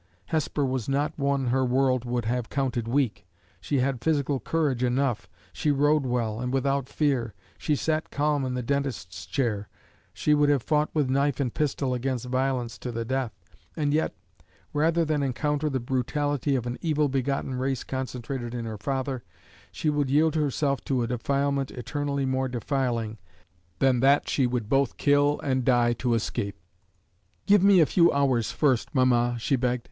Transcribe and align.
Hesper 0.29 0.65
was 0.65 0.89
not 0.89 1.13
one 1.15 1.45
her 1.49 1.63
world 1.63 2.05
would 2.05 2.25
have 2.25 2.49
counted 2.49 2.87
weak; 2.87 3.27
she 3.59 3.81
had 3.81 4.01
physical 4.01 4.39
courage 4.39 4.83
enough; 4.83 5.29
she 5.53 5.69
rode 5.69 6.07
well, 6.07 6.39
and 6.41 6.51
without 6.51 6.89
fear; 6.89 7.35
she 7.59 7.75
sat 7.75 8.09
calm 8.09 8.43
in 8.43 8.55
the 8.55 8.63
dentist's 8.63 9.27
chair; 9.27 9.69
she 10.11 10.33
would 10.33 10.49
have 10.49 10.63
fought 10.63 10.89
with 10.95 11.07
knife 11.07 11.39
and 11.39 11.53
pistol 11.53 11.93
against 11.93 12.25
violence 12.25 12.79
to 12.79 12.91
the 12.91 13.05
death; 13.05 13.31
and 13.77 13.93
yet, 13.93 14.15
rather 14.73 15.05
than 15.05 15.21
encounter 15.21 15.69
the 15.69 15.79
brutality 15.79 16.55
of 16.55 16.65
an 16.65 16.79
evil 16.81 17.07
begotten 17.07 17.53
race 17.53 17.83
concentrated 17.83 18.55
in 18.55 18.65
her 18.65 18.79
father, 18.79 19.23
she 19.71 19.87
would 19.91 20.09
yield 20.09 20.33
herself 20.33 20.83
to 20.83 21.03
a 21.03 21.07
defilement 21.07 21.69
eternally 21.69 22.25
more 22.25 22.47
defiling 22.47 23.19
than 23.77 23.99
that 23.99 24.27
she 24.27 24.47
would 24.47 24.67
both 24.67 24.97
kill 24.97 25.39
and 25.41 25.63
die 25.63 25.93
to 25.93 26.15
escape. 26.15 26.57
"Give 27.45 27.63
me 27.63 27.79
a 27.81 27.85
few 27.85 28.11
hours 28.11 28.51
first, 28.51 28.95
mamma," 28.95 29.35
she 29.37 29.55
begged. 29.55 29.79